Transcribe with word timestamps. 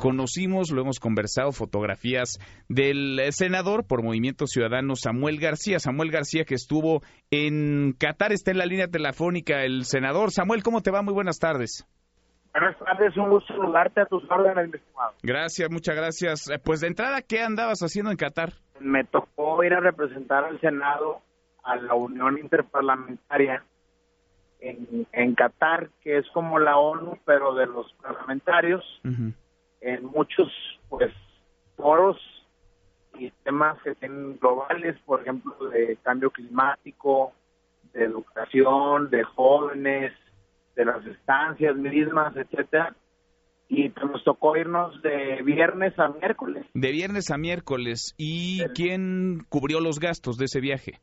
Conocimos, 0.00 0.70
lo 0.70 0.82
hemos 0.82 0.98
conversado, 0.98 1.52
fotografías 1.52 2.38
del 2.68 3.20
senador 3.30 3.86
por 3.86 4.02
Movimiento 4.02 4.46
Ciudadano 4.46 4.96
Samuel 4.96 5.38
García. 5.38 5.78
Samuel 5.78 6.10
García 6.10 6.44
que 6.44 6.54
estuvo 6.54 7.00
en 7.30 7.94
Qatar, 7.98 8.32
está 8.32 8.50
en 8.50 8.58
la 8.58 8.66
línea 8.66 8.88
telefónica 8.88 9.62
el 9.62 9.84
senador. 9.84 10.30
Samuel, 10.30 10.62
¿cómo 10.62 10.82
te 10.82 10.90
va? 10.90 11.02
Muy 11.02 11.14
buenas 11.14 11.38
tardes. 11.38 11.86
Buenas 12.52 12.78
tardes, 12.78 13.16
un 13.16 13.30
gusto 13.30 13.54
saludarte 13.54 14.00
a 14.00 14.06
tus 14.06 14.22
órdenes, 14.30 14.68
mi 14.68 14.78
estimado. 14.78 15.12
Gracias, 15.22 15.70
muchas 15.70 15.96
gracias. 15.96 16.50
Eh, 16.50 16.60
Pues 16.62 16.80
de 16.80 16.88
entrada, 16.88 17.22
¿qué 17.22 17.40
andabas 17.40 17.80
haciendo 17.80 18.10
en 18.10 18.16
Qatar? 18.16 18.52
Me 18.80 19.04
tocó 19.04 19.62
ir 19.64 19.74
a 19.74 19.80
representar 19.80 20.44
al 20.44 20.60
Senado 20.60 21.20
a 21.64 21.76
la 21.76 21.94
Unión 21.94 22.38
Interparlamentaria 22.38 23.64
en, 24.64 25.06
en 25.12 25.34
Qatar, 25.34 25.90
que 26.02 26.18
es 26.18 26.26
como 26.30 26.58
la 26.58 26.78
ONU, 26.78 27.18
pero 27.24 27.54
de 27.54 27.66
los 27.66 27.92
parlamentarios, 28.02 28.82
en 29.02 30.04
muchos 30.06 30.50
pues 30.88 31.12
foros 31.76 32.18
y 33.18 33.30
temas 33.44 33.80
que 33.82 33.94
tienen 33.94 34.38
globales, 34.38 34.98
por 35.04 35.20
ejemplo, 35.20 35.54
de 35.68 35.98
cambio 36.02 36.30
climático, 36.30 37.32
de 37.92 38.04
educación, 38.04 39.10
de 39.10 39.22
jóvenes, 39.22 40.12
de 40.74 40.84
las 40.84 41.06
estancias 41.06 41.76
mismas, 41.76 42.34
etcétera. 42.36 42.96
Y 43.68 43.88
pues 43.90 44.10
nos 44.10 44.24
tocó 44.24 44.56
irnos 44.56 45.00
de 45.02 45.42
viernes 45.42 45.98
a 45.98 46.08
miércoles. 46.08 46.66
De 46.74 46.90
viernes 46.90 47.30
a 47.30 47.38
miércoles. 47.38 48.14
¿Y 48.18 48.62
quién 48.74 49.44
cubrió 49.48 49.80
los 49.80 49.98
gastos 50.00 50.36
de 50.36 50.46
ese 50.46 50.60
viaje? 50.60 51.00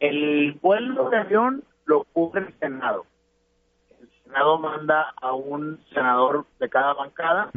El 0.00 0.52
vuelo 0.62 1.10
de 1.10 1.18
avión 1.18 1.64
lo 1.88 2.04
cubre 2.12 2.42
el 2.42 2.54
Senado. 2.58 3.06
El 4.00 4.08
Senado 4.22 4.58
manda 4.58 5.12
a 5.20 5.32
un 5.32 5.80
senador 5.92 6.46
de 6.60 6.68
cada 6.68 6.92
bancada 6.94 7.50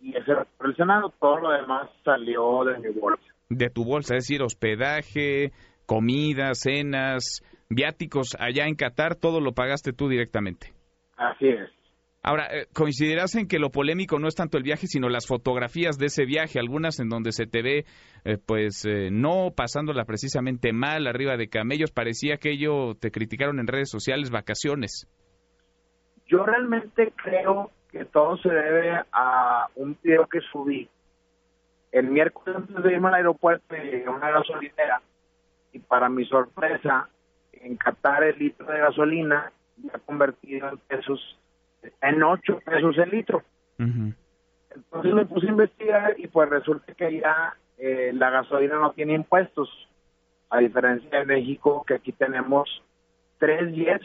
y 0.00 0.14
ese 0.16 0.34
por 0.58 0.66
el 0.66 0.76
Senado. 0.76 1.12
Todo 1.18 1.38
lo 1.38 1.50
demás 1.50 1.88
salió 2.04 2.64
de 2.64 2.78
mi 2.78 2.92
bolsa. 3.00 3.24
De 3.48 3.70
tu 3.70 3.84
bolsa, 3.84 4.16
es 4.16 4.24
decir, 4.24 4.42
hospedaje, 4.42 5.52
comida, 5.86 6.54
cenas, 6.54 7.42
viáticos 7.70 8.36
allá 8.38 8.66
en 8.66 8.74
Qatar, 8.74 9.14
todo 9.14 9.40
lo 9.40 9.52
pagaste 9.52 9.92
tú 9.92 10.08
directamente. 10.08 10.74
Así 11.16 11.48
es. 11.48 11.70
Ahora, 12.28 12.48
eh, 12.50 12.66
coincidirás 12.74 13.36
en 13.36 13.46
que 13.46 13.60
lo 13.60 13.70
polémico 13.70 14.18
no 14.18 14.26
es 14.26 14.34
tanto 14.34 14.58
el 14.58 14.64
viaje, 14.64 14.88
sino 14.88 15.08
las 15.08 15.28
fotografías 15.28 15.96
de 15.96 16.06
ese 16.06 16.24
viaje, 16.24 16.58
algunas 16.58 16.98
en 16.98 17.08
donde 17.08 17.30
se 17.30 17.46
te 17.46 17.62
ve, 17.62 17.84
eh, 18.24 18.36
pues, 18.44 18.84
eh, 18.84 19.10
no 19.12 19.52
pasándola 19.54 20.04
precisamente 20.04 20.72
mal, 20.72 21.06
arriba 21.06 21.36
de 21.36 21.48
camellos, 21.48 21.92
parecía 21.92 22.38
que 22.38 22.50
ello 22.50 22.96
te 22.96 23.12
criticaron 23.12 23.60
en 23.60 23.68
redes 23.68 23.88
sociales, 23.88 24.30
vacaciones. 24.30 25.06
Yo 26.26 26.44
realmente 26.44 27.12
creo 27.14 27.70
que 27.92 28.04
todo 28.06 28.36
se 28.38 28.48
debe 28.48 29.04
a 29.12 29.68
un 29.76 29.96
video 30.02 30.26
que 30.26 30.40
subí. 30.50 30.88
El 31.92 32.08
miércoles 32.08 32.56
antes 32.56 32.82
de 32.82 32.92
irme 32.92 33.06
al 33.06 33.14
aeropuerto 33.14 33.76
llegué 33.76 34.04
a 34.04 34.10
una 34.10 34.32
gasolinera 34.32 35.00
y 35.72 35.78
para 35.78 36.08
mi 36.08 36.24
sorpresa, 36.24 37.08
en 37.52 37.76
Qatar 37.76 38.24
el 38.24 38.36
litro 38.36 38.66
de 38.66 38.80
gasolina 38.80 39.52
ya 39.76 39.96
convertido 40.00 40.70
en 40.70 40.78
pesos, 40.78 41.38
en 42.02 42.22
8 42.22 42.60
pesos 42.64 42.98
el 42.98 43.10
litro. 43.10 43.42
Entonces 43.78 45.14
me 45.14 45.26
puse 45.26 45.46
a 45.46 45.50
investigar 45.50 46.14
y 46.18 46.26
pues 46.28 46.48
resulta 46.48 46.92
que 46.94 47.20
ya 47.20 47.54
eh, 47.78 48.12
la 48.14 48.30
gasolina 48.30 48.78
no 48.78 48.92
tiene 48.92 49.14
impuestos, 49.14 49.68
a 50.50 50.58
diferencia 50.58 51.18
de 51.18 51.26
México 51.26 51.84
que 51.86 51.94
aquí 51.94 52.12
tenemos 52.12 52.82
tres 53.38 53.72
10 53.72 54.00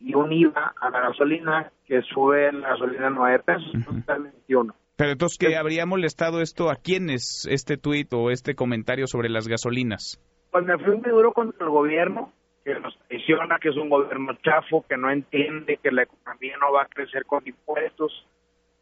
y 0.00 0.14
un 0.14 0.32
IVA 0.32 0.74
a 0.80 0.90
la 0.90 1.00
gasolina 1.00 1.70
que 1.86 2.02
sube 2.02 2.52
la 2.52 2.70
gasolina 2.70 3.10
9 3.10 3.38
pesos, 3.44 3.74
en 3.74 4.22
21. 4.24 4.74
Pero 4.96 5.12
entonces, 5.12 5.38
¿qué 5.38 5.56
habría 5.56 5.86
molestado 5.86 6.40
esto 6.40 6.70
a 6.70 6.76
quiénes, 6.76 7.46
este 7.50 7.76
tuit 7.76 8.12
o 8.12 8.30
este 8.30 8.54
comentario 8.54 9.06
sobre 9.06 9.28
las 9.28 9.48
gasolinas? 9.48 10.20
Pues 10.50 10.64
me 10.64 10.78
fui 10.78 10.96
muy 10.96 11.10
duro 11.10 11.32
contra 11.32 11.64
el 11.64 11.72
gobierno, 11.72 12.32
que 12.64 12.78
nos 12.78 12.96
traiciona, 13.08 13.58
que 13.58 13.70
es 13.70 13.76
un 13.76 13.88
gobierno 13.88 14.34
chafo, 14.42 14.84
que 14.88 14.96
no 14.96 15.10
entiende 15.10 15.78
que 15.78 15.90
la 15.90 16.02
economía 16.02 16.56
no 16.58 16.72
va 16.72 16.82
a 16.82 16.86
crecer 16.86 17.24
con 17.26 17.42
impuestos. 17.46 18.26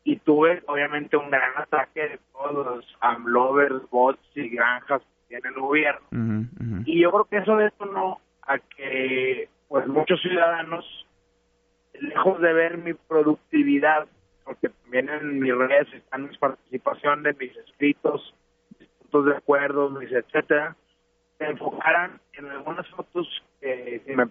Y 0.04 0.16
tuve, 0.16 0.62
obviamente, 0.66 1.16
un 1.16 1.30
gran 1.30 1.56
ataque 1.56 2.00
de 2.00 2.18
todos 2.32 2.66
los 2.66 2.96
amlovers, 3.00 3.88
bots 3.90 4.20
y 4.34 4.48
granjas 4.48 5.02
que 5.02 5.28
tiene 5.28 5.48
el 5.54 5.60
gobierno. 5.60 6.06
Y 6.86 7.00
yo 7.00 7.10
creo 7.10 7.24
que 7.24 7.36
eso 7.38 7.56
detonó 7.56 8.20
a 8.42 8.58
que, 8.58 9.48
pues, 9.68 9.86
muchos 9.86 10.20
ciudadanos, 10.22 11.06
lejos 11.92 12.40
de 12.40 12.52
ver 12.52 12.78
mi 12.78 12.94
productividad, 12.94 14.06
porque 14.44 14.70
también 14.70 15.10
en 15.10 15.38
mis 15.38 15.54
redes 15.54 15.92
están 15.92 16.28
mis 16.28 16.38
participaciones, 16.38 17.38
mis 17.38 17.54
escritos, 17.56 18.34
mis 18.78 18.88
puntos 18.88 19.26
de 19.26 19.36
acuerdo, 19.36 19.90
mis 19.90 20.10
etcétera, 20.10 20.76
se 21.38 21.44
enfocaran 21.44 22.20
en 22.32 22.46
algunas 22.46 22.88
fotos 22.88 23.28
que, 23.90 24.00
si 24.06 24.16
me 24.16 24.26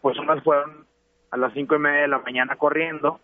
pues 0.00 0.18
unas 0.18 0.42
fueron 0.42 0.86
a 1.30 1.36
las 1.36 1.52
cinco 1.54 1.76
y 1.76 1.78
media 1.78 2.02
de 2.02 2.08
la 2.08 2.18
mañana 2.18 2.56
corriendo, 2.56 3.20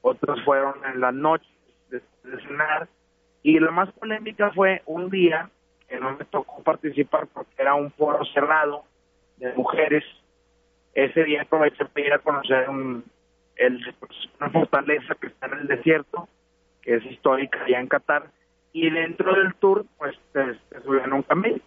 otras 0.00 0.40
fueron 0.44 0.74
en 0.84 1.00
la 1.00 1.12
noche 1.12 1.48
después 1.90 2.34
de 2.34 2.42
cenar, 2.42 2.88
y 3.42 3.58
la 3.58 3.70
más 3.70 3.90
polémica 3.92 4.50
fue 4.52 4.82
un 4.86 5.10
día 5.10 5.50
que 5.88 5.98
no 5.98 6.16
me 6.16 6.24
tocó 6.24 6.62
participar 6.62 7.26
porque 7.32 7.54
era 7.58 7.74
un 7.74 7.90
foro 7.92 8.24
cerrado 8.26 8.84
de 9.36 9.52
mujeres. 9.54 10.04
Ese 10.94 11.24
día 11.24 11.42
aproveché 11.42 11.84
para 11.84 12.06
ir 12.06 12.12
a 12.12 12.18
conocer 12.18 12.68
un, 12.68 13.04
el, 13.56 13.94
una 14.40 14.50
fortaleza 14.50 15.14
que 15.14 15.28
está 15.28 15.46
en 15.46 15.58
el 15.60 15.66
desierto, 15.68 16.28
que 16.82 16.96
es 16.96 17.04
histórica 17.06 17.62
allá 17.64 17.80
en 17.80 17.88
Qatar, 17.88 18.30
y 18.72 18.90
dentro 18.90 19.34
del 19.34 19.54
tour, 19.54 19.86
pues 19.96 20.18
te 20.32 20.58
subían 20.82 21.12
a 21.12 21.16
un 21.16 21.22
camello. 21.22 21.62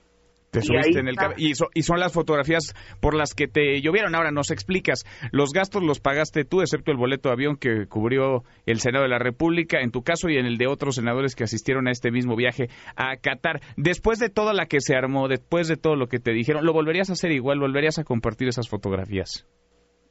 Te 0.51 0.59
Y 0.59 0.63
subiste 0.63 1.00
en 1.00 1.07
el 1.07 1.16
y, 1.38 1.56
so- 1.56 1.69
y 1.73 1.84
son 1.84 2.00
las 2.01 2.12
fotografías 2.13 2.73
por 3.00 3.13
las 3.16 3.34
que 3.34 3.47
te 3.47 3.79
llovieron. 3.81 4.16
Ahora 4.16 4.31
nos 4.31 4.51
explicas, 4.51 5.06
los 5.31 5.53
gastos 5.53 5.81
los 5.81 6.01
pagaste 6.01 6.44
tú, 6.44 6.59
excepto 6.59 6.91
el 6.91 6.97
boleto 6.97 7.29
de 7.29 7.34
avión 7.34 7.56
que 7.56 7.88
cubrió 7.88 8.44
el 8.66 8.79
Senado 8.81 9.03
de 9.03 9.09
la 9.09 9.17
República, 9.17 9.79
en 9.79 9.91
tu 9.91 10.03
caso 10.03 10.28
y 10.29 10.35
en 10.38 10.45
el 10.45 10.57
de 10.57 10.67
otros 10.67 10.95
senadores 10.95 11.35
que 11.35 11.45
asistieron 11.45 11.88
a 11.88 11.91
este 11.91 12.11
mismo 12.11 12.35
viaje 12.35 12.67
a 12.97 13.16
Qatar. 13.16 13.61
Después 13.78 14.19
de 14.19 14.29
toda 14.29 14.53
la 14.53 14.66
que 14.66 14.81
se 14.81 14.94
armó, 14.94 15.29
después 15.29 15.69
de 15.69 15.78
todo 15.78 15.95
lo 15.95 16.07
que 16.07 16.19
te 16.19 16.31
dijeron, 16.34 16.66
¿lo 16.66 16.73
volverías 16.73 17.09
a 17.09 17.13
hacer 17.13 17.31
igual? 17.31 17.59
¿Volverías 17.61 17.97
a 17.97 18.03
compartir 18.03 18.50
esas 18.50 18.67
fotografías? 18.67 19.47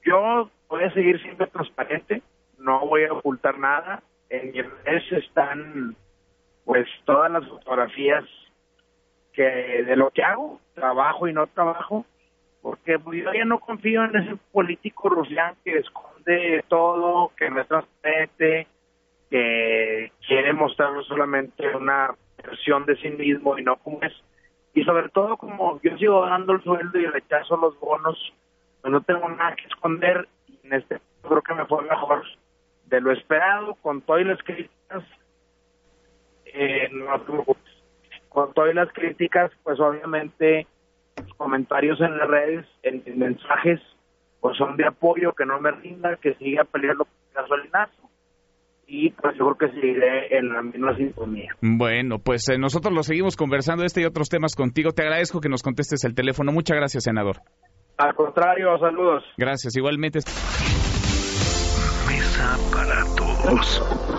Yo 0.06 0.50
voy 0.71 0.84
a 0.84 0.95
seguir 0.95 1.21
siendo 1.21 1.47
transparente, 1.49 2.23
no 2.59 2.87
voy 2.87 3.03
a 3.05 3.12
ocultar 3.12 3.59
nada. 3.59 4.03
En 4.31 4.53
mis 4.53 4.65
redes 4.84 5.03
están, 5.23 5.97
pues, 6.65 6.87
todas 7.05 7.31
las 7.31 7.47
fotografías 7.47 8.25
que 9.33 9.43
de 9.43 9.97
lo 9.97 10.11
que 10.11 10.23
hago, 10.23 10.61
trabajo 10.75 11.29
y 11.29 11.33
no 11.33 11.47
trabajo, 11.47 12.05
porque 12.63 12.99
pues, 12.99 13.23
yo 13.23 13.33
ya 13.33 13.45
no 13.45 13.59
confío 13.59 14.05
en 14.05 14.17
ese 14.17 14.37
político 14.53 15.09
rusián 15.09 15.55
que 15.65 15.79
esconde 15.79 16.65
todo, 16.69 17.33
que 17.37 17.51
no 17.51 17.61
es 17.61 17.69
transparente, 17.69 18.67
que 19.31 20.13
quiere 20.27 20.53
mostrar 20.53 20.91
solamente 21.05 21.75
una 21.75 22.15
versión 22.43 22.85
de 22.87 22.97
sí 22.97 23.11
mismo 23.11 23.59
y 23.59 23.63
no 23.63 23.77
como 23.77 24.03
es. 24.03 24.13
Y 24.75 24.85
sobre 24.85 25.09
todo, 25.09 25.37
como 25.37 25.81
yo 25.83 25.97
sigo 25.97 26.23
ganando 26.23 26.53
el 26.53 26.62
sueldo 26.62 26.99
y 26.99 27.07
rechazo 27.07 27.57
los 27.57 27.79
bonos, 27.81 28.33
pues 28.81 28.93
no 28.93 29.01
tengo 29.03 29.29
nada 29.29 29.57
que 29.57 29.67
esconder. 29.67 30.29
Y 30.47 30.59
en 30.65 30.75
este 30.75 31.01
creo 31.23 31.43
que 31.43 31.55
me 31.55 31.67
fue 31.67 31.83
mejor 31.85 32.25
de 32.87 33.01
lo 33.01 33.12
esperado, 33.12 33.75
con 33.77 34.01
todas 34.03 34.27
las 34.27 34.43
críticas. 34.43 35.05
Eh, 36.47 36.89
no 36.93 37.23
preocupes. 37.25 37.69
Con 38.31 38.55
todas 38.55 38.75
las 38.75 38.91
críticas, 38.93 39.53
pues 39.63 39.79
obviamente 39.79 40.67
los 41.17 41.35
comentarios 41.35 42.01
en 42.01 42.17
las 42.17 42.29
redes, 42.29 42.67
en, 42.83 43.03
en 43.05 43.19
mensajes, 43.19 43.81
pues 44.41 44.57
son 44.57 44.77
de 44.77 44.87
apoyo, 44.87 45.33
que 45.35 45.45
no 45.45 45.61
me 45.61 45.71
rinda, 45.71 46.17
que 46.17 46.35
siga 46.37 46.65
peleando 46.65 47.05
por 47.05 47.15
el 47.29 47.35
gasolinazo. 47.35 48.11
Y 48.87 49.11
pues 49.11 49.37
yo 49.38 49.55
creo 49.55 49.71
que 49.71 49.77
seguiré 49.77 50.37
en 50.37 50.53
la 50.53 50.62
misma 50.62 50.97
sintonía. 50.97 51.55
Bueno, 51.61 52.19
pues 52.19 52.49
eh, 52.49 52.59
nosotros 52.59 52.93
lo 52.93 53.03
seguimos 53.05 53.37
conversando 53.37 53.85
este 53.85 54.00
y 54.00 54.05
otros 54.05 54.29
temas 54.29 54.56
contigo. 54.56 54.91
Te 54.91 55.03
agradezco 55.03 55.41
que 55.41 55.49
nos 55.49 55.62
contestes 55.62 56.03
el 56.05 56.15
teléfono. 56.15 56.50
Muchas 56.50 56.76
gracias, 56.76 57.05
senador. 57.05 57.37
Al 57.99 58.15
contrario, 58.15 58.79
saludos. 58.79 59.23
Gracias. 59.37 59.76
Igualmente. 59.76 60.21
Mesa 62.09 62.56
para 62.73 63.05
todos. 63.15 64.10